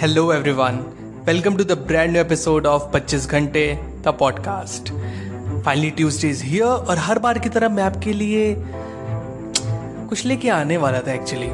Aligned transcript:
hello 0.00 0.32
everyone 0.32 0.76
welcome 1.26 1.56
to 1.56 1.64
the 1.64 1.72
brand 1.72 2.10
new 2.10 2.20
episode 2.20 2.66
of 2.66 2.96
25 2.96 3.26
Ghante 3.26 3.80
the 3.84 4.08
podcast 4.08 4.92
finally 5.64 5.90
Tuesday 5.90 6.28
is 6.28 6.44
here 6.44 6.64
और 6.64 6.98
हर 6.98 7.18
बार 7.18 7.38
की 7.38 7.48
तरह 7.48 7.68
मैं 7.68 7.82
आपके 7.82 8.12
लिए 8.12 8.56
कुछ 10.08 10.26
लेके 10.26 10.48
आने 10.48 10.76
वाला 10.76 11.00
था 11.00 11.12
एक्चुअली 11.12 11.46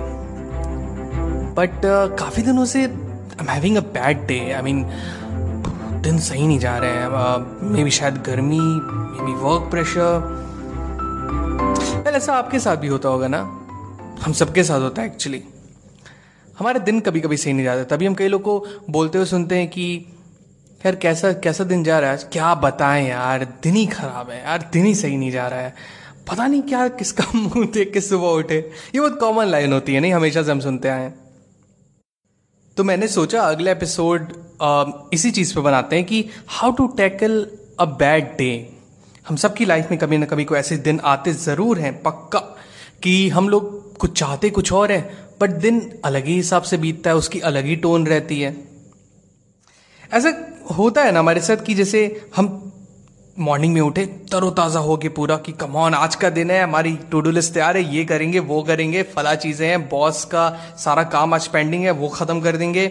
बट 1.56 1.70
uh, 1.70 2.18
काफ़ी 2.18 2.42
दिनों 2.42 2.64
से 2.64 2.78
I 2.78 2.86
am 3.40 3.48
having 3.48 3.76
a 3.76 3.80
bad 3.80 4.26
day 4.26 4.52
I 4.52 4.62
mean 4.62 4.90
दिन 6.02 6.18
सही 6.18 6.46
नहीं 6.46 6.58
जा 6.58 6.76
रहे 6.76 6.90
हैं। 6.90 7.70
मे 7.70 7.84
बी 7.84 7.90
शायद 7.90 8.14
गर्मी 8.26 8.60
मे 8.60 9.26
बी 9.26 9.32
वर्क 9.32 9.70
प्रेशर 9.70 10.44
ऐसा 12.06 12.34
आपके 12.34 12.58
साथ 12.58 12.76
भी 12.76 12.86
होता 12.86 13.08
होगा 13.08 13.28
ना? 13.28 13.38
हम 14.22 14.32
सबके 14.32 14.64
साथ 14.64 14.80
होता 14.80 15.02
है 15.02 15.08
एक्चुअली 15.08 15.44
हमारे 16.58 16.80
दिन 16.80 17.00
कभी 17.00 17.20
कभी 17.20 17.36
सही 17.36 17.52
नहीं 17.52 17.64
जाते, 17.64 17.84
तभी 17.84 18.06
हम 18.06 18.14
कई 18.14 18.28
लोग 18.28 18.42
को 18.42 18.64
बोलते 18.90 19.18
हुए 19.18 19.26
सुनते 19.26 19.58
हैं 19.58 19.68
कि, 19.68 19.84
यार, 20.86 20.94
कैसा 20.96 21.32
कैसा 21.32 21.64
दिन 21.64 21.82
जा 21.84 21.98
रहा 21.98 22.10
है? 22.10 22.16
आज 22.16 22.24
क्या 22.32 22.54
बताएँ 22.54 23.08
यार, 23.08 23.44
दिन 23.62 23.74
ही 23.76 23.86
खराब 23.86 24.30
है 24.30 24.42
यार, 24.42 24.68
दिन 24.72 24.86
ही 24.86 24.94
सही 24.94 25.16
नहीं 25.16 25.30
जा 25.30 25.46
रहा 25.48 25.60
है। 25.60 25.74
पता 26.30 26.46
नहीं 26.46 26.62
क्या, 26.62 26.86
किसका 26.88 27.24
मुँह 27.34 27.66
देख 27.66 27.92
के 27.92 28.00
सुबह 28.00 28.28
उठे। 28.28 28.58
ये 28.94 29.00
बहुत 29.00 29.18
कॉमन 29.20 29.46
लाइन 29.46 29.72
होती 29.72 29.94
है, 29.94 30.00
नहीं? 30.00 30.12
हमेशा 30.12 30.42
से 30.42 30.50
हम 30.50 30.60
सुनते 30.60 30.88
आए 30.88 31.12
तो 32.76 32.84
मैंने 32.84 33.08
सोचा 33.08 33.42
अगले 33.42 33.70
एपिसोड 33.72 34.32
इसी 35.14 35.30
चीज़ 35.30 35.54
पे 35.54 35.60
बनाते 35.60 35.96
हैं 35.96 36.04
कि 36.04 36.24
how 36.48 36.72
to 36.72 36.86
tackle 36.86 37.46
a 37.80 37.84
bad 37.84 38.36
day 38.38 38.48
हम 39.28 39.36
सबकी 39.36 39.64
लाइफ 39.64 39.90
में 39.90 39.98
कभी 40.00 40.18
ना 40.18 40.26
कभी 40.26 40.44
कोई 40.44 40.58
ऐसे 40.58 40.76
दिन 40.76 41.00
आते 41.04 41.32
ज़रूर 41.32 41.78
हैं, 41.78 42.02
पक्का, 42.02 42.38
कि 43.02 43.28
हम 43.28 43.48
लोग 43.48 43.96
कुछ 43.98 44.18
चाहते 44.18 44.50
कुछ 44.50 44.72
और 44.72 44.92
है 44.92 45.25
बट 45.40 45.50
दिन 45.60 45.80
अलग 46.04 46.24
ही 46.24 46.34
हिसाब 46.34 46.62
से 46.62 46.76
बीतता 46.76 47.10
है 47.10 47.16
उसकी 47.16 47.40
अलग 47.40 47.64
ही 47.64 47.76
टोन 47.76 48.06
रहती 48.06 48.40
है। 48.40 48.56
ऐसा 50.12 50.32
होता 50.76 51.02
है 51.02 51.12
ना 51.12 51.18
हमारे 51.18 51.40
साथ 51.40 51.56
कि 51.56 51.74
जैसे 51.74 52.00
हम 52.36 52.72
मॉर्निंग 53.38 53.72
में 53.74 53.80
उठे 53.80 54.04
तरोताज़ा 54.32 54.80
हो 54.80 54.96
गए 54.96 55.08
पूरा 55.08 55.36
कि 55.36 55.52
कमॉन 55.52 55.94
आज 55.94 56.14
का 56.14 56.30
दिन 56.30 56.50
है 56.50 56.62
हमारी 56.62 56.92
टू 57.10 57.20
डू 57.20 57.30
लिस्ट 57.30 57.52
तैयार 57.54 57.76
है 57.76 57.82
ये 57.94 58.04
करेंगे 58.04 58.38
वो 58.40 58.62
करेंगे 58.62 59.02
फला 59.14 59.34
चीज़ें 59.34 59.68
हैं 59.68 59.88
बॉस 59.88 60.24
का 60.24 60.48
सारा 60.78 61.02
काम 61.14 61.34
आज 61.34 61.46
पेंडिंग 61.48 61.84
है 61.84 61.90
वो 61.90 62.08
ख़त्म 62.08 62.40
कर 62.40 62.56
देंगे 62.56 62.84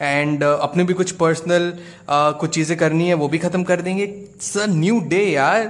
एंड 0.00 0.44
uh, 0.44 0.58
अपने 0.60 0.84
भी 0.84 0.94
कुछ 0.94 1.10
पर्सनल 1.12 1.70
uh, 1.72 2.38
कुछ 2.40 2.54
चीज़ें 2.54 2.76
करनी 2.78 3.08
है 3.08 3.14
वो 3.14 3.28
भी 3.28 3.38
ख़त्म 3.38 3.62
कर 3.64 3.80
देंगे। 3.80 4.04
इट्स 4.04 4.56
अ 4.58 4.66
न्यू 4.66 5.00
डे 5.00 5.22
यार। 5.24 5.62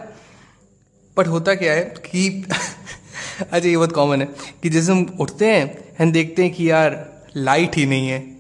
बट 1.16 1.26
होता 1.26 1.54
क्या 1.54 1.72
है 1.72 1.82
कि 2.06 2.44
अच्छा 3.40 3.68
ये 3.68 3.76
बहुत 3.76 3.92
कॉमन 3.92 4.20
है 4.20 4.28
कि 4.62 4.68
जैसे 4.68 4.92
हम 4.92 5.16
उठते 5.20 5.46
हैं 5.46 5.84
एंड 6.00 6.12
देखते 6.12 6.42
हैं 6.42 6.52
कि 6.52 6.70
यार 6.70 7.16
लाइट 7.36 7.76
ही 7.76 7.86
नहीं 7.86 8.08
है। 8.08 8.36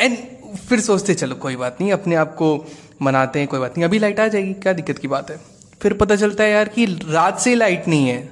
एंड 0.00 0.18
फिर 0.56 0.80
सोचते 0.80 1.14
चलो 1.14 1.34
कोई 1.34 1.56
बात 1.56 1.78
नहीं, 1.80 1.92
अपने 1.92 2.14
आप 2.14 2.34
को 2.34 2.66
मनाते 3.02 3.38
हैं, 3.38 3.48
कोई 3.48 3.60
बात 3.60 3.78
नहीं, 3.78 3.84
अभी 3.84 3.98
लाइट 3.98 4.20
आ 4.20 4.28
जाएगी, 4.28 4.52
क्या 4.52 4.72
दिक्कत 4.72 4.98
की 4.98 5.08
बात 5.08 5.30
है? 5.30 5.40
फिर 5.82 5.92
पता 5.92 6.16
चलता 6.16 6.44
है 6.44 6.50
यार 6.50 6.68
कि 6.68 6.84
रात 6.86 7.40
से 7.40 7.54
लाइट 7.54 7.88
नहीं 7.88 8.08
है। 8.08 8.28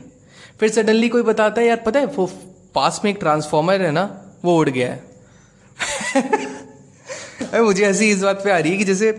फिर 0.60 0.70
सडनली 0.70 1.08
कोई 1.08 1.22
बताता 1.22 1.60
है, 1.60 1.66
यार 1.66 1.76
पता 1.76 2.00
है, 2.00 2.06
वो 2.06 2.32
पास 2.74 3.00
में 3.04 3.10
एक 3.10 3.18
ट्रांसफॉर्मर 3.20 3.82
है 3.82 3.90
ना, 3.90 4.24
वो 4.44 4.58
उड़ 4.58 4.68
गया 4.68 4.92
है। 4.92 5.12
मुझे 7.62 7.84
ऐसी 7.84 8.10
इस 8.10 8.22
बात 8.22 8.44
पे 8.44 8.50
आ 8.50 8.58
रही 8.58 8.72
है 8.72 8.78
कि 8.78 8.84
जैसे 8.84 9.12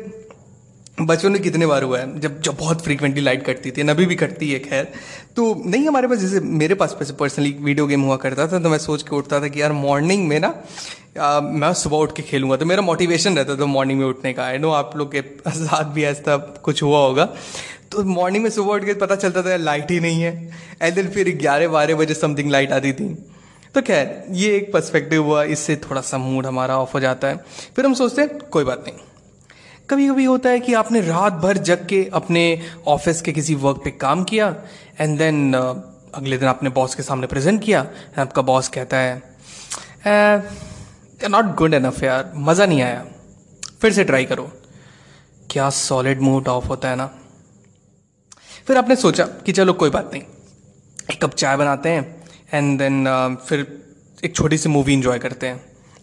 बचपन 0.98 1.32
में 1.32 1.42
कितने 1.42 1.66
बार 1.66 1.84
हुआ 1.84 2.00
है? 2.00 2.20
जब 2.20 2.42
जब 2.42 2.56
बहुत 2.58 2.82
फ्रीक्वेंटली 2.82 3.22
लाइट 3.22 3.46
कटती 3.46 3.72
थी 3.72 3.88
अभी 3.90 4.06
भी 4.06 4.16
कटती 4.16 4.52
है 4.52 4.60
खैर। 4.60 4.88
तो 5.36 5.64
नहीं 5.66 5.88
हमारे 5.88 6.08
पास 6.08 6.18
जैसे 6.18 6.40
मेरे 6.40 6.76
पास 6.76 6.96
पैसे 7.00 7.14
पर्सनली 7.14 7.52
वीडियो 7.62 7.88
गेम 7.88 8.02
हुआ 8.02 8.16
करता 8.18 8.48
था 8.48 8.60
तो 8.60 8.70
मैं 8.70 8.78
सोच 8.78 9.04
के 9.04 9.16
उठता 9.16 9.40
था 9.42 9.48
कि 9.48 9.62
यार 9.62 9.72
मॉर्निंग 9.72 10.28
में 10.28 10.40
ना 10.40 10.54
आ, 11.20 11.40
मैं 11.40 11.74
सुबह 11.74 11.98
उठ 11.98 12.16
के 12.16 12.22
खेलूँगा। 12.22 12.56
तो 12.58 12.66
मेरा 12.66 12.82
मोटिवेशन 12.82 13.36
रहता 13.38 13.56
था 13.56 13.66
मॉर्निंग 13.66 14.00
में 14.00 14.06
उठने 14.06 14.34
का। 14.34 14.46
आई 14.46 14.58
नो 14.58 14.70
आप 14.72 14.96
लोग 14.98 15.12
के 15.16 15.22
साथ 15.50 15.92
भी 15.94 16.04
ऐसा 16.04 16.38
कुछ 16.38 16.84
हुआ 16.84 17.00
होगा। 17.00 17.26
तो 17.92 18.04
मॉर्निंग 18.04 18.44
में 18.44 18.50
सुबह 18.50 18.74
उठ 18.74 18.86
के 18.86 18.94
पता 18.94 19.16
चलता 19.16 19.42
था 19.42 19.56
लाइट 19.56 19.92
ही 19.92 20.00
नहीं 20.00 20.22
है। 20.22 20.52
एंड 20.82 20.96
देन 20.96 21.10
फिर 21.10 21.36
ग्यारह 21.38 21.68
बारह 21.68 21.96
बजे 21.96 22.14
समथिंग 22.14 22.52
लाइट 22.52 22.72
आती 22.72 22.94
थी। 22.94 23.14
तो 23.76 23.82
खैर 23.82 24.24
ये 24.32 24.56
एक 24.56 24.72
पर्सपेक्टिव 24.74 25.24
हुआ। 25.24 25.44
इससे 25.44 25.76
थोड़ा 25.76 26.02
सा 26.02 26.18
मूड 26.18 26.46
हमारा 26.46 26.78
ऑफ़ 26.78 26.94
हो 26.94 27.00
जाता 27.00 27.28
है। 27.28 27.44
फिर 27.76 27.86
हम 27.86 27.94
सोचते 27.94 28.22
हैं 28.22 28.38
कोई 28.52 28.64
बात 28.64 28.84
नहीं। 28.88 28.98
कभी 29.94 30.08
कभी 30.10 30.24
होता 30.26 30.50
है 30.50 30.60
कि 30.60 30.74
आपने 30.74 31.00
रात 31.02 31.34
भर 31.34 31.58
जग 31.68 31.86
के 31.88 31.98
अपने 32.14 32.44
ऑफ़िस 32.88 33.22
के 33.22 33.32
किसी 33.32 33.56
वर्क 33.56 33.82
पे 33.84 33.92
काम 33.92 34.24
किया 34.24 34.48
एंड 35.00 35.18
देन 35.18 35.52
uh, 35.56 35.76
अगले 36.16 36.38
दिन 36.38 36.48
आपने 36.48 36.70
बॉस 36.70 36.96
के 36.96 37.04
सामने 37.04 37.28
प्रेजेंट 37.28 37.62
किया 37.64 37.86
आपका 38.18 38.42
बॉस 38.42 38.68
कहता 38.68 38.98
है 38.98 39.22
नॉट 41.30 41.54
गुड 41.56 41.74
एनफ 41.74 42.02
यार 42.04 42.32
मज़ा 42.36 42.66
नहीं 42.66 42.82
आया 42.82 43.06
फिर 43.82 43.94
से 43.94 44.04
ट्राई 44.04 44.26
करो। 44.26 44.50
क्या 45.50 45.70
सॉलिड 45.70 46.22
मूड 46.22 46.48
ऑफ़ 46.48 46.68
होता 46.68 46.90
है 46.90 46.96
ना? 46.96 47.10
फिर 48.68 48.78
आपने 48.78 48.96
सोचा 48.96 49.24
कि 49.46 49.52
चलो 49.52 49.74
कोई 49.74 49.90
बात 49.90 50.10
नहीं 50.14 50.24
एक 51.12 51.22
कप 51.24 51.34
चाय 51.36 51.58
बनाते 51.58 51.90
हैं 51.90 52.24
एंड 52.54 52.78
देन 52.80 53.04
uh, 53.06 53.46
फिर 53.46 53.68
एक 54.26 54.36
छोटी 54.36 54.58
सी 54.58 54.70
मूवी 54.70 54.94
इंजॉय 54.94 55.20
करते 55.20 55.48
हैं 55.48 55.58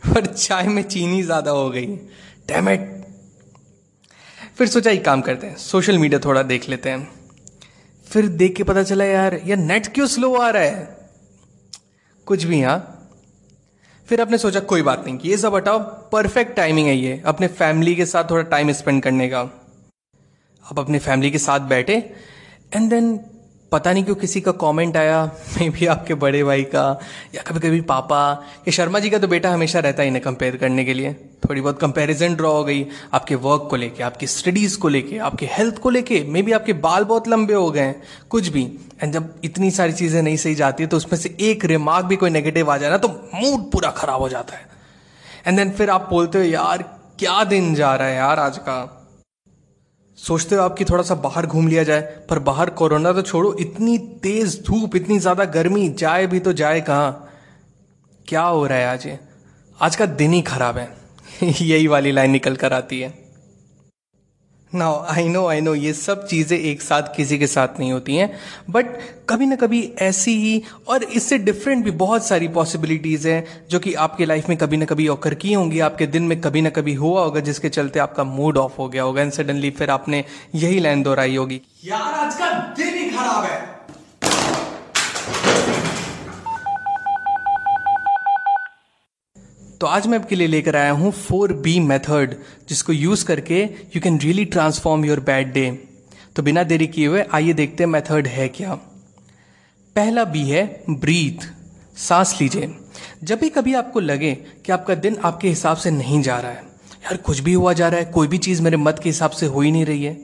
पर 0.04 0.26
चाय 0.26 0.68
में 0.68 0.82
चीनी 0.84 1.22
ज़्यादा 1.22 1.50
हो 1.50 1.68
गई। 1.70 1.86
डैमेट 2.48 2.98
फिर 4.60 4.69
सोचा 4.69 4.91
एक 4.91 5.04
काम 5.04 5.21
करते 5.21 5.47
हैं 5.47 5.56
सोशल 5.56 5.98
मीडिया 5.98 6.21
थोड़ा 6.25 6.43
देख 6.43 6.69
लेते 6.69 6.91
हैं। 6.91 7.12
फिर 8.10 8.26
देख 8.28 8.56
के 8.56 8.62
पता 8.62 8.82
चला, 8.82 9.04
यार 9.04 9.41
यार 9.47 9.59
नेट 9.59 9.87
क्यों 9.87 10.06
स्लो 10.06 10.34
आ 10.34 10.50
रहा 10.50 10.62
है? 10.62 11.09
कुछ 12.26 12.44
भी 12.44 12.60
हाँ। 12.60 13.09
फिर 14.09 14.20
आपने 14.20 14.38
सोचा, 14.38 14.60
कोई 14.60 14.82
बात 14.82 15.04
नहीं 15.06 15.19
कि 15.19 15.28
ये 15.28 15.37
सब 15.37 15.54
हटाओ 15.54 15.78
परफेक्ट 16.12 16.56
टाइमिंग 16.56 16.88
है 16.88 16.97
ये, 16.97 17.22
अपने 17.26 17.47
फैमिली 17.47 17.94
के 17.94 18.06
साथ 18.06 18.25
थोड़ा 18.31 18.43
टाइम 18.43 18.72
स्पेंड 18.72 19.03
करने 19.03 19.28
का। 19.28 19.41
आप 20.65 20.78
अपने 20.78 20.99
फैमिली 20.99 21.31
के 21.31 21.38
साथ 21.38 21.60
बैठे 21.60 22.15
एंड 22.75 22.91
देन 22.91 23.20
पता 23.72 23.92
नहीं 23.92 24.04
क्यों 24.04 24.14
किसी 24.16 24.41
का 24.41 24.53
कमेंट 24.53 24.97
आया 24.97 25.25
मे 25.25 25.69
भी 25.70 25.86
आपके 25.86 26.14
बड़े 26.14 26.42
भाई 26.44 26.62
का, 26.64 27.00
या 27.34 27.42
कभी 27.42 27.60
कभी 27.60 27.81
पापा 27.81 28.20
या 28.58 28.72
शर्मा 28.72 28.98
जी 28.98 29.10
का 29.10 29.19
तो 29.19 29.28
बेटा 29.28 29.50
हमेशा 29.50 29.78
रहता 29.78 30.03
है 30.03 30.08
इन्हें 30.08 30.22
कंपेयर 30.25 30.56
करने 30.56 30.84
के 30.84 30.94
लिए। 30.94 31.12
थोड़ी 31.44 31.60
बहुत 31.60 31.78
कंपैरिजन 31.81 32.34
ड्रॉ 32.34 32.53
हो 32.53 32.64
गई 32.64 32.86
आपके 33.14 33.34
वर्क 33.36 33.66
को 33.70 33.76
लेके, 33.76 34.03
आपकी 34.03 34.26
स्टडीज़ 34.26 34.78
को 34.78 34.88
लेके, 34.88 35.19
आपके 35.19 35.47
हेल्थ 35.53 35.78
को 35.78 35.91
लेके 35.91 36.22
मे 36.28 36.42
भी 36.42 36.53
आपके 36.53 36.72
बाल 36.82 37.04
बहुत 37.04 37.28
लंबे 37.28 37.54
हो 37.54 37.70
गए 37.70 37.81
हैं, 37.81 38.03
कुछ 38.31 38.48
भी। 38.48 38.62
एंड 39.03 39.12
जब 39.12 39.34
इतनी 39.44 39.70
सारी 39.70 39.92
चीज़ें 39.92 40.22
नहीं 40.22 40.37
सही 40.37 40.54
जाती 40.54 40.82
है 40.82 40.88
तो 40.88 40.97
उसमें 40.97 41.19
से 41.19 41.37
एक 41.41 41.64
रिमार्क 41.64 42.06
भी 42.06 42.16
कोई 42.16 42.31
नेगेटिव 42.31 42.70
आ 42.70 42.76
जाए 42.76 42.91
ना 42.91 42.97
तो 42.98 43.08
मूड 43.34 43.70
पूरा 43.72 43.91
खराब 43.92 44.20
हो 44.20 44.28
जाता 44.28 44.56
है। 44.56 44.69
एंड 45.47 45.56
देन 45.56 45.70
फिर 45.70 45.91
आप 45.91 46.08
बोलते 46.10 46.38
हो, 46.38 46.44
यार, 46.44 46.82
क्या 47.19 47.42
दिन 47.44 47.75
जा 47.75 47.94
रहा 47.94 48.08
है 48.08 48.16
यार 48.16 48.38
आज 48.38 48.58
का? 48.58 49.00
सोचते 50.26 50.54
हो 50.54 50.62
आपकी 50.62 50.84
थोड़ा 50.84 51.03
सा 51.03 51.14
बाहर 51.14 51.47
घूम 51.47 51.69
लिया 51.69 51.82
जाए, 51.82 52.00
पर 52.00 52.38
बाहर 52.38 52.70
कोरोना 52.70 53.12
तो 53.12 53.22
छोड़ो, 53.22 53.54
इतनी 53.54 53.98
तेज 53.98 54.64
धूप, 54.67 54.96
इतनी 54.96 55.19
ज़्यादा 55.19 55.44
गर्मी, 55.44 55.88
जाए 55.88 56.26
भी 56.26 56.40
तो 56.40 56.52
जाए 56.52 56.81
कहाँ? 56.81 57.31
क्या 58.28 58.43
हो 58.43 58.67
रहा 58.67 58.78
है 58.78 58.87
आज 58.87 59.06
ये? 59.06 59.19
आज 59.82 59.96
का 59.96 60.06
दिन 60.06 60.32
ही 60.32 60.43
खराब 60.43 60.78
है। 60.78 60.96
यही 61.43 61.87
वाली 61.87 62.12
लाइन 62.12 62.31
निकल 62.31 62.56
कर 62.56 62.72
आती 62.72 63.00
है। 63.00 63.30
Now 64.72 65.05
I 65.11 65.28
know 65.28 65.46
I 65.46 65.61
know 65.61 65.75
ये 65.75 65.93
सब 65.93 66.26
चीज़ें 66.26 66.58
एक 66.58 66.82
साथ 66.82 67.14
किसी 67.17 67.38
के 67.38 67.46
साथ 67.46 67.78
नहीं 67.78 67.93
होती 67.93 68.17
हैं 68.17 68.31
बट 68.70 68.87
कभी 69.28 69.46
ना 69.46 69.56
कभी 69.56 69.82
ऐसी 69.99 70.34
ही, 70.37 70.62
और 70.88 71.02
इससे 71.05 71.38
डिफरेंट 71.38 71.84
भी 71.84 71.90
बहुत 71.90 72.26
सारी 72.26 72.49
पॉसिबिलिटीज़ 72.49 73.28
हैं, 73.28 73.67
जो 73.70 73.78
कि 73.78 73.94
आपके 73.94 74.25
लाइफ 74.25 74.49
में 74.49 74.56
कभी 74.58 74.76
ना 74.76 74.84
कभी 74.84 75.08
ऑकर 75.08 75.34
की 75.34 75.52
होंगी, 75.52 75.81
आपके 75.81 76.06
दिन 76.06 76.22
में 76.22 76.40
कभी 76.40 76.62
ना 76.62 76.70
कभी 76.70 76.94
हुआ 76.94 77.22
होगा, 77.22 77.40
जिसके 77.40 77.69
चलते 77.69 78.00
आपका 78.00 78.25
मूड 78.25 78.58
ऑफ़ 78.58 78.76
हो 78.78 78.88
गया 78.88 79.02
होगा 79.02 79.22
एंड 79.22 79.32
सडनली 79.32 79.70
फिर 79.70 79.90
आपने 79.90 80.25
यही 80.55 80.78
लाइन 80.81 81.02
दोहराई 81.02 81.37
होगी। 81.37 81.61
यार, 81.84 82.14
आज 82.14 82.34
का 82.34 82.50
दिन 82.76 82.99
ही 82.99 83.11
खराब 83.11 83.44
है। 83.44 83.80
तो 89.81 89.87
आज 89.87 90.06
मैं 90.06 90.19
आपके 90.19 90.37
लिए 90.37 90.47
लेकर 90.47 90.77
आया 90.77 90.91
हूँ 90.93 91.11
फोर 91.12 91.53
बी 91.56 91.79
मेथड, 91.81 92.35
जिसको 92.69 92.93
यूज़ 92.93 93.25
करके 93.25 93.62
you 93.94 94.00
can 94.00 94.19
really 94.21 94.44
transform 94.47 95.05
your 95.05 95.21
bad 95.21 95.53
day 95.53 95.71
तो 96.37 96.43
बिना 96.43 96.62
देरी 96.62 96.87
किए 96.87 97.06
हुए, 97.06 97.25
आइए 97.25 97.53
देखते 97.53 97.85
हैं 97.85 97.91
मेथड 97.91 98.27
है 98.27 98.49
क्या। 98.49 98.75
पहला 99.97 100.25
बी 100.27 100.43
है 100.43 100.65
ब्रीथ 100.91 101.49
सांस 101.99 102.37
लीजिए। 102.41 102.71
जब 103.25 103.41
भी 103.41 103.49
कभी 103.49 103.75
आपको 103.75 104.00
लगे 104.00 104.35
कि 104.67 104.73
आपका 104.73 104.94
दिन 104.97 105.17
आपके 105.25 105.49
हिसाब 105.49 105.77
से 105.77 105.91
नहीं 105.91 106.23
जा 106.23 106.38
रहा 106.38 106.50
है, 106.50 106.62
यार 107.05 107.17
कुछ 107.19 107.41
भी 107.41 107.53
हुआ 107.55 107.73
जा 107.73 107.88
रहा 107.88 108.00
है, 108.00 108.06
कोई 108.06 108.29
भी 108.29 108.38
चीज़ 108.38 108.62
मेरे 108.62 108.77
मत 108.77 109.00
के 109.03 109.09
हिसाब 109.09 109.31
से 109.31 109.47
हो 109.47 109.61
ही 109.61 109.73
नहीं 109.73 109.85
रही 109.87 110.05
है 110.05 110.17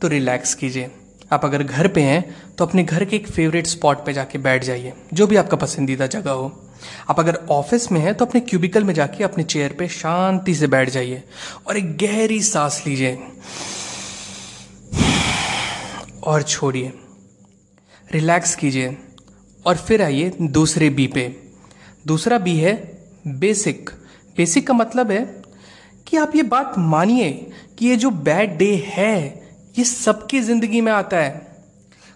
तो 0.00 0.08
रिलैक्स 0.08 0.54
कीजिए। 0.54 0.90
आप 1.32 1.44
अगर 1.44 1.62
घर 1.62 1.88
पे 1.88 2.02
हैं 2.02 2.54
तो 2.56 2.66
अपने 2.66 2.84
घर 2.84 3.04
के 3.04 3.16
एक 3.16 3.28
फेवरेट 3.28 3.66
स्पॉट 3.66 4.04
पे 4.06 4.12
जाके 4.12 4.38
बैठ 4.40 4.64
जाइए, 4.64 4.92
जो 5.14 5.26
भी 5.26 5.36
आपका 5.36 5.56
पसंदीदा 5.58 6.06
जगह 6.08 6.30
हो। 6.32 6.52
आप 7.10 7.20
अगर 7.20 7.34
ऑफ़िस 7.50 7.92
में 7.92 8.00
हैं 8.00 8.14
तो 8.14 8.24
अपने 8.24 8.40
क्यूबिकल 8.40 8.84
में 8.84 8.94
जाके 8.94 9.24
अपने 9.24 9.44
चेयर 9.44 9.72
पे 9.72 9.88
शांति 9.88 10.54
से 10.54 10.66
बैठ 10.66 10.90
जाइए 10.90 11.22
और 11.66 11.76
एक 11.76 11.96
गहरी 11.96 12.42
सांस 12.42 12.82
लीजिए। 12.86 13.18
और 16.22 16.42
छोड़िए। 16.42 16.92
रिलैक्स 18.12 18.54
कीजिए। 18.54 18.96
और 19.66 19.76
फिर 19.76 20.02
आइए 20.02 20.32
दूसरे 20.42 20.90
बी 20.90 21.06
पे। 21.06 21.36
दूसरा 22.06 22.38
बी 22.38 22.56
है 22.56 23.02
बेसिक। 23.26 23.90
बेसिक 24.36 24.66
का 24.66 24.74
मतलब 24.74 25.10
है 25.10 25.42
कि 26.06 26.16
आप 26.16 26.36
ये 26.36 26.42
बात 26.42 26.72
मानिए 26.78 27.30
कि 27.78 27.86
ये 27.86 27.96
जो 27.96 28.10
बैड 28.10 28.56
डे 28.58 28.74
है, 28.86 29.42
ये 29.78 29.84
सबकी 29.84 30.40
ज़िंदगी 30.40 30.80
में 30.80 30.92
आता 30.92 31.16
है। 31.16 31.54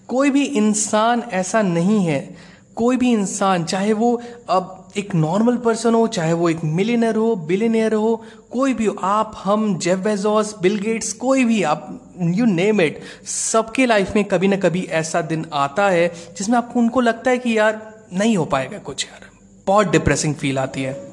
कोई 0.08 0.30
भी 0.30 0.44
इंसान 0.44 1.22
ऐसा 1.32 1.62
नहीं 1.62 2.04
है 2.06 2.36
कोई 2.78 2.96
भी 2.96 3.12
इंसान, 3.12 3.64
चाहे 3.64 3.92
वो 3.92 4.22
अब 4.48 4.88
एक 4.96 5.14
नॉर्मल 5.14 5.56
पर्सन 5.56 5.94
हो, 5.94 6.06
चाहे 6.06 6.32
वो 6.32 6.48
एक 6.48 6.58
मिलीनर 6.64 7.16
हो 7.16 7.36
बिलीनियर 7.36 7.94
हो, 7.94 8.24
कोई 8.50 8.74
भी 8.74 8.84
हो, 8.84 8.96
आप, 9.02 9.32
हम, 9.44 9.78
जेफ 9.78 9.98
बेजोस, 9.98 10.56
बिल 10.62 10.78
गेट्स, 10.78 11.12
कोई 11.12 11.44
भी, 11.44 11.62
आप 11.62 12.00
यू 12.20 12.44
नेम 12.44 12.80
इट 12.80 13.00
सबके 13.26 13.86
लाइफ 13.86 14.16
में 14.16 14.24
कभी 14.24 14.48
ना 14.48 14.56
कभी 14.56 14.82
ऐसा 14.82 15.20
दिन 15.20 15.46
आता 15.52 15.88
है 15.88 16.08
जिसमें 16.38 16.58
आपको 16.58 16.80
उनको 16.80 17.00
लगता 17.00 17.30
है 17.30 17.38
कि 17.38 17.58
यार 17.58 18.00
नहीं 18.12 18.36
हो 18.36 18.44
पाएगा 18.44 18.78
कुछ 18.78 19.04
यार। 19.04 19.26
बहुत 19.66 19.86
डिप्रेसिंग 19.86 20.34
फील 20.34 20.58
आती 20.58 20.82
है। 20.82 21.07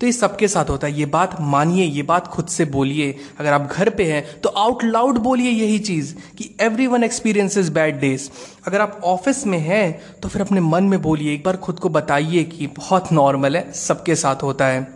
तो 0.00 0.06
ये 0.06 0.12
सबके 0.12 0.48
साथ 0.48 0.70
होता 0.70 0.86
है। 0.86 0.98
ये 0.98 1.06
बात 1.06 1.36
मानिए, 1.40 1.84
ये 1.84 2.02
बात 2.02 2.26
खुद 2.26 2.46
से 2.46 2.64
बोलिए। 2.66 3.14
अगर 3.38 3.52
आप 3.52 3.68
घर 3.72 3.90
पे 3.90 4.04
हैं 4.04 4.24
तो 4.40 4.48
आउट 4.48 4.84
लाउड 4.84 5.18
बोलिए 5.18 5.50
यही 5.50 5.78
चीज़ 5.78 6.14
कि 6.38 6.48
every 6.60 6.86
one 6.86 7.04
experiences 7.04 7.68
bad 7.68 8.00
days 8.00 8.28
अगर 8.66 8.80
आप 8.80 9.00
ऑफ़िस 9.04 9.46
में 9.46 9.58
हैं 9.58 10.00
तो 10.22 10.28
फिर 10.28 10.42
अपने 10.42 10.60
मन 10.60 10.84
में 10.84 11.00
बोलिए, 11.02 11.34
एक 11.34 11.44
बार 11.44 11.56
खुद 11.56 11.78
को 11.78 11.88
बताइए 11.88 12.44
कि 12.44 12.66
बहुत 12.68 13.12
नॉर्मल 13.12 13.56
है, 13.56 13.72
सबके 13.72 14.14
साथ 14.14 14.42
होता 14.42 14.66
है। 14.66 14.86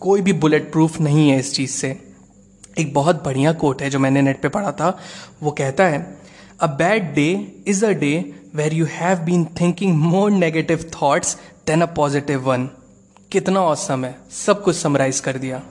कोई 0.00 0.20
भी 0.20 0.32
बुलेट 0.34 0.70
प्रूफ 0.72 1.00
नहीं 1.00 1.28
है 1.30 1.38
इस 1.38 1.54
चीज़ 1.54 1.70
से। 1.70 1.96
एक 2.78 2.92
बहुत 2.94 3.24
बढ़िया 3.24 3.52
कोट 3.54 3.82
है 3.82 3.90
जो 3.90 3.98
मैंने 3.98 4.22
नेट 4.22 4.40
पे 4.42 4.48
पढ़ा 4.48 4.72
था। 4.72 4.96
वो 5.42 5.50
कहता 5.50 5.86
है 5.86 5.98
a 6.60 6.66
bad 6.76 7.12
day 7.14 7.28
is 7.66 7.84
a 7.86 7.90
day 7.94 8.12
where 8.54 8.74
you 8.74 8.86
have 8.90 9.18
been 9.18 9.44
thinking 9.60 9.96
more 9.96 10.30
negative 10.30 10.90
thoughts 10.92 11.36
than 11.66 11.82
a 11.82 11.86
positive 11.94 12.40
one 12.42 12.68
कितना 13.32 13.60
औसम 13.60 14.04
है। 14.04 14.14
सब 14.30 14.62
कुछ 14.62 14.76
समराइज 14.76 15.20
कर 15.20 15.38
दिया। 15.38 15.62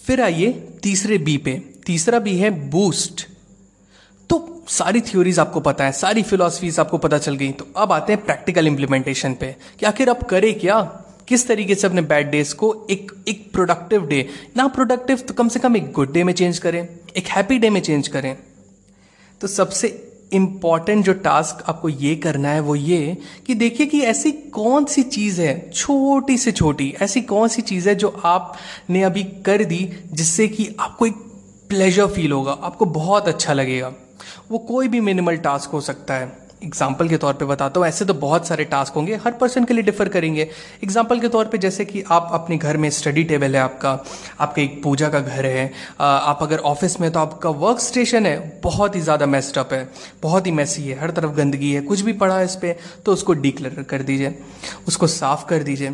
फिर 0.00 0.20
आइए 0.20 0.52
तीसरे 0.82 1.18
बी 1.18 1.36
पे। 1.36 1.52
तीसरा 1.86 2.18
बी 2.18 2.36
है 2.38 2.50
बूस्ट 2.70 3.26
तो 4.30 4.64
सारी 4.68 5.00
थ्योरीज 5.00 5.38
आपको 5.38 5.60
पता 5.60 5.84
है, 5.84 5.92
सारी 5.92 6.22
फिलोसफीज 6.22 6.78
आपको 6.80 6.98
पता 6.98 7.18
चल 7.18 7.34
गई। 7.36 7.50
तो 7.50 7.66
अब 7.76 7.92
आते 7.92 8.12
हैं 8.12 8.24
प्रैक्टिकल 8.24 8.66
इंप्लीमेंटेशन 8.66 9.34
पे। 9.34 9.54
कि 9.80 9.86
आखिर 9.86 10.08
अब 10.08 10.22
करे 10.22 10.52
क्या? 10.52 10.80
किस 11.28 11.46
तरीके 11.48 11.74
से 11.74 11.86
अपने 11.86 12.02
बैड 12.02 12.30
डेज़ 12.30 12.54
को 12.54 12.86
एक 12.90 13.12
एक 13.28 13.50
प्रोडक्टिव 13.52 14.06
डे 14.06 14.28
ना 14.56 14.66
प्रोडक्टिव 14.68 15.18
तो 15.18 15.34
कम 15.34 15.48
से 15.48 15.60
कम 15.60 15.76
एक 15.76 15.90
गुड 15.92 16.12
डे 16.12 16.24
में 16.24 16.32
चेंज 16.32 16.58
करें, 16.58 16.88
एक 17.16 17.26
हैप्पी 17.26 17.58
डे 17.58 17.70
में 17.70 17.80
चेंज 17.80 18.08
करें। 18.08 18.36
तो 19.40 19.46
सबसे 19.46 19.88
इंपॉर्टेंट 20.32 21.04
जो 21.04 21.12
टास्क 21.12 21.64
आपको 21.68 21.88
ये 21.88 22.14
करना 22.16 22.48
है 22.48 22.60
वो 22.60 22.74
ये 22.74 23.16
कि 23.46 23.54
देखिए 23.54 23.86
कि 23.86 24.00
ऐसी 24.00 24.32
कौन 24.32 24.84
सी 24.84 25.02
चीज़ 25.02 25.40
है, 25.40 25.70
छोटी 25.70 26.36
से 26.38 26.52
छोटी, 26.52 26.94
ऐसी 27.02 27.22
कौन 27.22 27.48
सी 27.48 27.62
चीज़ 27.62 27.88
है 27.88 27.94
जो 27.94 28.08
आपने 28.24 29.02
अभी 29.02 29.24
कर 29.24 29.64
दी 29.64 29.88
जिससे 30.12 30.48
कि 30.48 30.76
आपको 30.80 31.06
एक 31.06 31.14
प्लेजर 31.68 32.06
फील 32.06 32.32
होगा, 32.32 32.52
आपको 32.52 32.84
बहुत 32.84 33.28
अच्छा 33.28 33.52
लगेगा। 33.52 33.92
वो 34.50 34.58
कोई 34.58 34.88
भी 34.88 35.00
मिनिमल 35.00 35.36
टास्क 35.36 35.70
हो 35.70 35.80
सकता 35.80 36.14
है। 36.14 36.45
एग्ज़ाम्पल 36.62 37.08
के 37.08 37.16
तौर 37.16 37.34
पे 37.34 37.44
बताता 37.44 37.80
हूँ, 37.80 37.86
ऐसे 37.88 38.04
तो 38.04 38.14
बहुत 38.14 38.46
सारे 38.46 38.64
टास्क 38.64 38.94
होंगे, 38.94 39.14
हर 39.16 39.32
पर्सन 39.32 39.64
के 39.64 39.74
लिए 39.74 39.82
डिफर 39.84 40.08
करेंगे। 40.08 40.48
एग्ज़ाम्पल 40.84 41.20
के 41.20 41.28
तौर 41.28 41.44
पे 41.46 41.58
जैसे 41.58 41.84
कि 41.84 42.02
आप 42.10 42.30
अपने 42.32 42.56
घर 42.58 42.76
में 42.76 42.88
स्टडी 42.90 43.24
टेबल 43.24 43.56
है 43.56 43.60
आपका 43.60 43.90
आपका 44.40 44.62
एक 44.62 44.82
पूजा 44.82 45.08
का 45.08 45.20
घर 45.20 45.46
है 45.46 45.72
आप 46.00 46.38
अगर 46.42 46.58
ऑफ़िस 46.66 47.00
में 47.00 47.10
तो 47.12 47.20
आपका 47.20 47.50
वर्क 47.50 47.80
स्टेशन 47.80 48.26
है, 48.26 48.60
बहुत 48.64 48.96
ही 48.96 49.00
ज़्यादा 49.00 49.26
मेस्टअप 49.26 49.72
है, 49.72 49.88
बहुत 50.22 50.46
ही 50.46 50.52
मैसी 50.52 50.82
है, 50.82 50.98
हर 51.00 51.10
तरफ़ 51.10 51.32
गंदगी 51.32 51.72
है, 51.72 51.80
कुछ 51.82 52.00
भी 52.00 52.12
पड़ा 52.14 52.38
है 52.38 52.44
इस 52.44 52.56
पर 52.56 52.76
तो 53.06 53.12
उसको 53.12 53.32
डिक्लेयर 53.34 53.82
कर 53.84 54.02
दीजिए, 54.02 54.34
उसको 54.88 55.06
साफ़ 55.08 55.46
कर 55.48 55.62
दीजिए। 55.62 55.90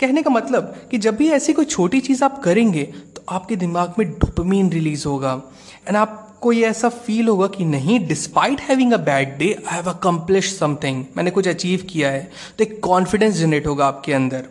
कहने 0.00 0.22
का 0.22 0.30
मतलब 0.30 0.74
कि 0.90 0.98
जब 0.98 1.16
भी 1.16 1.28
ऐसी 1.32 1.52
कोई 1.52 1.64
छोटी 1.66 2.00
चीज़ 2.00 2.24
आप 2.24 2.42
करेंगे 2.42 2.82
तो 3.16 3.22
आपके 3.28 3.56
दिमाग 3.58 3.94
में 3.98 4.10
डोपामीन 4.10 4.70
रिलीज़ 4.72 5.06
होगा 5.08 5.40
एंड 5.88 5.96
आप 5.96 6.26
आपको 6.40 6.52
ये 6.52 6.66
ऐसा 6.66 6.88
फील 6.88 7.26
होगा 7.28 7.46
कि 7.46 7.64
नहीं 7.64 7.98
despite 8.08 8.60
having 8.60 8.92
a 8.92 8.96
bad 8.98 9.36
day 9.38 9.46
I 9.54 9.74
have 9.76 9.88
accomplish 9.90 10.52
something 10.58 11.04
मैंने 11.16 11.30
कुछ 11.30 11.48
अचीव 11.48 11.82
किया 11.88 12.10
है 12.10 12.22
तो 12.58 12.64
एक 12.64 12.80
कॉन्फिडेंस 12.82 13.34
जनरेट 13.34 13.66
होगा 13.66 13.86
आपके 13.86 14.12
अंदर। 14.12 14.44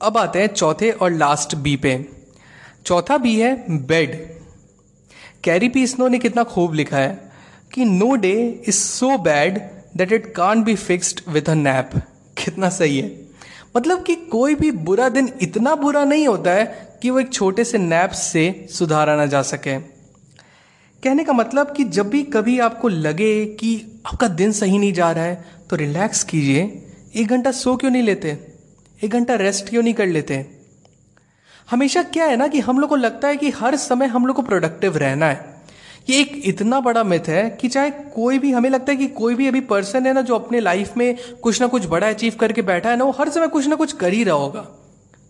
अब 0.00 0.16
आते 0.18 0.40
हैं 0.40 0.46
चौथे 0.46 0.90
और 0.90 1.12
लास्ट 1.12 1.54
बी 1.56 1.76
पे। 1.76 1.94
चौथा 2.86 3.18
बी 3.18 3.34
है 3.40 3.52
बेड 3.86 4.16
कैरी 5.44 5.68
पीसनो 5.68 6.08
ने 6.08 6.18
कितना 6.18 6.44
खूब 6.46 6.74
लिखा 6.74 6.96
है 6.96 7.30
कि 7.72 7.84
no 7.84 8.14
day 8.16 8.32
is 8.68 8.76
so 8.76 9.16
bad 9.20 9.58
that 9.96 10.12
it 10.12 10.26
can't 10.34 10.64
be 10.64 10.74
fixed 10.74 11.20
with 11.28 11.50
a 11.50 11.54
nap 11.54 11.90
कितना 12.36 12.68
सही 12.70 12.98
है। 12.98 13.08
मतलब 13.76 14.02
कि 14.02 14.14
कोई 14.32 14.54
भी 14.54 14.70
बुरा 14.82 15.08
दिन 15.10 15.32
इतना 15.42 15.74
बुरा 15.76 16.04
नहीं 16.04 16.26
होता 16.28 16.50
है 16.50 16.66
कि 17.02 17.10
वो 17.10 17.20
एक 17.20 17.32
छोटे 17.32 17.64
से 17.64 17.78
नैप 17.78 18.20
से 18.24 18.44
सुधारा 18.70 19.16
ना 19.16 19.26
जा 19.28 19.42
सके। 19.44 19.78
कहने 21.02 21.24
का 21.24 21.32
मतलब 21.32 21.72
कि 21.72 21.84
जब 21.84 22.08
भी 22.10 22.22
कभी 22.22 22.58
आपको 22.58 22.88
लगे 22.88 23.46
कि 23.46 24.00
आपका 24.06 24.28
दिन 24.28 24.52
सही 24.52 24.78
नहीं 24.78 24.92
जा 24.92 25.10
रहा 25.12 25.24
है 25.24 25.44
तो 25.70 25.76
रिलैक्स 25.76 26.22
कीजिए। 26.24 26.62
एक 27.16 27.28
घंटा 27.28 27.50
सो 27.52 27.76
क्यों 27.76 27.90
नहीं 27.90 28.02
लेते? 28.02 28.36
एक 29.04 29.10
घंटा 29.10 29.34
रेस्ट 29.34 29.68
क्यों 29.68 29.82
नहीं 29.82 29.94
कर 29.94 30.06
लेते? 30.06 30.46
हमेशा 31.70 32.02
क्या 32.02 32.24
है 32.24 32.36
ना 32.36 32.48
कि 32.48 32.60
हम 32.60 32.78
लोग 32.78 32.90
को 32.90 32.96
लगता 32.96 33.28
है 33.28 33.36
कि 33.36 33.50
हर 33.50 33.76
समय 33.76 34.06
हम 34.06 34.26
लोग 34.26 34.36
को 34.36 34.42
प्रोडक्टिव 34.42 34.96
रहना 34.96 35.26
है। 35.26 35.62
ये 36.08 36.20
एक 36.20 36.42
इतना 36.44 36.80
बड़ा 36.80 37.04
मिथ 37.04 37.28
है 37.28 37.48
कि 37.50 37.68
चाहे 37.68 37.90
कोई 37.90 38.38
भी, 38.38 38.52
हमें 38.52 38.70
लगता 38.70 38.92
है 38.92 38.98
कि 38.98 39.06
कोई 39.06 39.34
भी 39.34 39.46
अभी 39.46 39.60
पर्सन 39.60 40.06
है 40.06 40.12
ना 40.12 40.20
जो 40.20 40.34
अपने 40.34 40.60
लाइफ 40.60 40.96
में 40.96 41.16
कुछ 41.42 41.60
ना 41.60 41.66
कुछ 41.66 41.86
बड़ा 41.86 42.08
अचीव 42.08 42.36
करके 42.40 42.62
बैठा 42.62 42.90
है 42.90 42.96
ना, 42.96 43.04
वो 43.04 43.10
हर 43.10 43.28
समय 43.28 43.48
कुछ 43.48 43.66
ना 43.66 43.76
कुछ 43.76 43.92
कर 43.92 44.12
ही 44.12 44.24
रहा 44.24 44.34
होगा। 44.34 44.66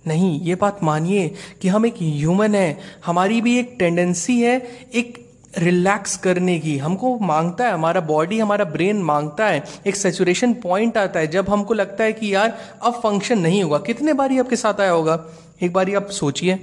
नहीं, 0.06 0.40
ये 0.40 0.54
बात 0.54 0.78
मानिए 0.82 1.34
कि 1.62 1.68
हम 1.68 1.86
एक 1.86 1.94
ह्यूमन 1.94 2.54
है, 2.54 2.78
हमारी 3.06 3.40
भी 3.40 3.58
एक 3.58 3.76
टेंडेंसी 3.78 4.40
है, 4.40 4.56
एक 4.94 5.29
रिलैक्स 5.58 6.16
करने 6.16 6.58
की। 6.58 6.76
हमको 6.78 7.18
माँगता 7.18 7.66
है, 7.66 7.72
हमारा 7.72 8.00
बॉडी 8.00 8.38
हमारा 8.38 8.64
ब्रेन 8.64 9.02
माँगता 9.02 9.46
है। 9.46 9.64
एक 9.86 9.96
सेचुरेशन 9.96 10.52
पॉइंट 10.52 10.96
आता 10.96 11.20
है, 11.20 11.26
जब 11.26 11.50
हमको 11.50 11.74
लगता 11.74 12.04
है 12.04 12.12
कि 12.12 12.34
यार, 12.34 12.58
अब 12.82 12.92
फ़ंक्शन 12.92 13.38
नहीं 13.38 13.62
होगा। 13.62 13.78
कितने 13.78 14.12
बारी 14.12 14.38
आपके 14.38 14.56
साथ 14.56 14.80
आया 14.80 14.90
होगा? 14.90 15.24
एक 15.62 15.72
बारी 15.72 15.94
आप 15.94 16.10
सोचिए। 16.10 16.54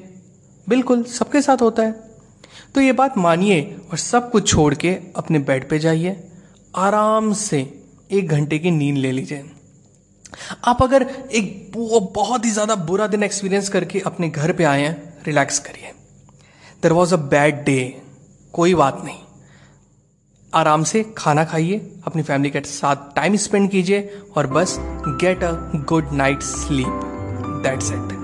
बिल्कुल, 0.68 1.04
सबके 1.04 1.42
साथ 1.42 1.62
होता 1.62 1.84
है। 1.84 1.92
तो 2.76 2.82
ये 2.82 2.92
बात 2.92 3.18
मानिए 3.18 3.76
और 3.92 3.98
सब 3.98 4.32
कुछ 4.32 4.50
छोड़ 4.50 4.74
के 4.76 4.98
अपने 5.16 5.40
बेड 5.40 5.70
पे 5.70 5.80
जाइए। 5.80 6.16
आराम 6.76 7.34
से 7.34 7.60
एक 8.12 8.28
घंटे 8.28 8.60
की 8.60 8.72
नींद 8.72 8.98
ले 8.98 9.12
लीजिए। 9.12 9.44
आप 10.66 10.84
अगर 10.84 11.06
एक 11.32 11.72
बहुत 12.16 12.46
ही 12.46 12.52
ज़्यादा 12.52 12.76
बुरा 12.76 13.08
दिन 13.08 13.24
एक्सपीरियंस 13.24 13.70
करके 13.70 14.00
अपने 14.00 14.30
घर 14.30 14.52
पे 14.52 14.64
आए 14.64 14.82
हैं 14.82 15.24
रिलैक्स 15.26 15.60
करिए। 15.60 15.92
There 16.84 16.94
was 16.94 17.14
a 17.14 17.18
bad 17.18 17.64
day 17.64 18.02
कोई 18.54 18.74
बात 18.74 19.02
नहीं। 19.06 19.20
आराम 20.54 20.84
से 20.84 21.04
खाना 21.18 21.44
खाइए 21.44 21.78
अपनी 22.08 22.24
फैमिली 22.24 22.50
के 22.50 22.60
साथ 22.62 22.96
टाइम 23.16 23.36
स्पेंड 23.38 23.70
कीजिए 23.72 24.20
और 24.38 24.48
बस 24.48 24.76
get 25.22 25.44
a 25.44 25.52
good 25.90 26.12
night 26.14 26.44
sleep 26.44 27.02
that's 27.64 27.92
it 27.92 28.16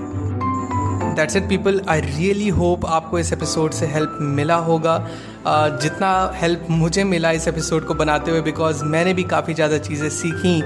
that's 1.16 1.36
it 1.36 1.48
people 1.48 1.80
I 1.88 2.00
really 2.00 2.48
hope 2.50 2.86
आपको 2.86 3.18
इस 3.18 3.32
एपिसोड 3.32 3.72
से 3.72 3.86
हेल्प 3.86 4.16
मिला 4.20 4.56
होगा। 4.68 4.96
uh, 4.98 5.80
जितना 5.82 6.30
हेल्प 6.34 6.66
मुझे 6.70 7.04
मिला 7.04 7.30
इस 7.30 7.48
एपिसोड 7.48 7.86
को 7.86 7.94
बनाते 7.94 8.30
हुए 8.30 8.40
बिकॉज़ 8.42 8.84
मैंने 8.84 9.14
भी 9.14 9.22
काफ़ी 9.24 9.54
ज़्यादा 9.54 9.78
चीज़ें 9.78 10.08
सीखी 10.10 10.60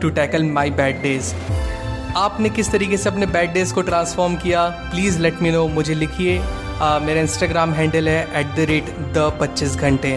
to 0.00 0.10
tackle 0.10 0.44
my 0.52 0.70
bad 0.70 1.02
days 1.02 1.32
आपने 2.16 2.48
किस 2.50 2.70
तरीके 2.72 2.96
से 2.96 3.08
अपने 3.08 3.26
बैड 3.28 3.52
डेज़ 3.52 3.74
को 3.74 3.82
ट्रांसफॉर्म 3.82 4.36
किया? 4.36 4.68
प्लीज़ 4.90 5.18
लेट 5.18 5.42
मी 5.42 5.50
नो 5.50 5.66
मुझे 5.68 5.94
लिखिए। 5.94 6.38
मेरा 6.80 7.20
इंस्टाग्राम 7.20 7.72
हैंडल 7.72 8.08
है 8.08 8.40
एट 8.40 8.46
द 8.46 8.60
रेट 8.60 8.84
द 8.84 9.38
पच्चीस 9.40 9.76
घंटे। 9.76 10.16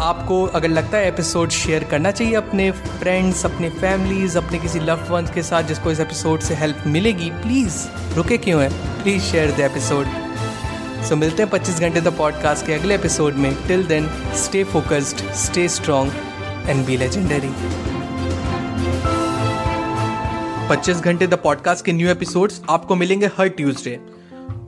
आपको 0.00 0.42
अगर 0.44 0.68
लगता 0.68 0.98
है 0.98 1.08
एपिसोड 1.08 1.50
शेयर 1.50 1.84
करना 1.84 2.10
चाहिए 2.10 2.34
अपने 2.34 2.70
फ्रेंड्स 2.70 3.44
अपने 3.46 3.70
फैमिलीज़ 3.70 4.38
अपने 4.38 4.58
किसी 4.58 4.80
लव 4.80 5.06
वंस 5.10 5.30
के 5.30 5.42
साथ 5.42 5.62
जिसको 5.62 5.90
इस 5.90 6.00
एपिसोड 6.00 6.40
से 6.40 6.54
हेल्प 6.54 6.82
मिलेगी 6.86 7.30
प्लीज़ 7.30 7.86
रुके 8.14 8.38
क्यों 8.38 8.62
है? 8.62 8.68
Please 9.02 9.22
share 9.22 9.50
the 9.50 9.60
episode 9.60 10.06
so 11.08 11.16
मिलते 11.16 11.42
हैं 11.42 11.50
25 11.50 11.80
घंटे 11.80 12.00
द 12.00 12.08
पॉडकास्ट 12.08 12.66
के 12.66 12.72
अगले 12.72 12.94
एपिसोड 12.94 13.34
में। 13.34 13.54
Till 13.66 13.84
then 13.84 14.08
stay 14.34 14.64
focused 14.64 15.30
stay 15.34 15.68
strong 15.68 16.10
and 16.66 16.86
be 16.86 16.96
legendary 16.96 17.52
25 20.68 21.00
घंटे 21.00 21.26
द 21.26 21.34
पॉडकास्ट 21.34 21.84
के 21.84 21.92
न्यू 21.92 22.10
एपिसोड्स 22.10 22.60
आपको 22.70 22.94
मिलेंगे 22.94 23.26
हर 23.26 23.48
ट्यूसडे 23.48 24.17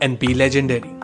and 0.00 0.18
be 0.18 0.34
legendary. 0.34 0.99